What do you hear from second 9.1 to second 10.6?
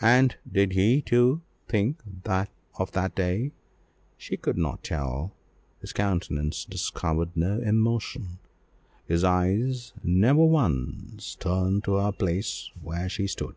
eyes never